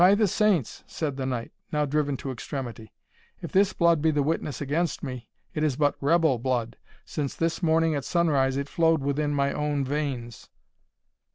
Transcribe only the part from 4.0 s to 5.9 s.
be the witness against me, it is